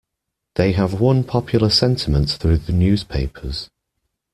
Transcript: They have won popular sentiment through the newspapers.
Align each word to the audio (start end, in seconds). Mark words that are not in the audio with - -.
They 0.55 0.71
have 0.71 0.99
won 0.99 1.23
popular 1.23 1.69
sentiment 1.69 2.31
through 2.31 2.57
the 2.57 2.73
newspapers. 2.73 3.69